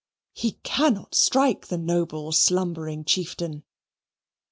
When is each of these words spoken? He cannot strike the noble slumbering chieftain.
He 0.33 0.53
cannot 0.63 1.13
strike 1.13 1.67
the 1.67 1.77
noble 1.77 2.31
slumbering 2.31 3.05
chieftain. 3.05 3.61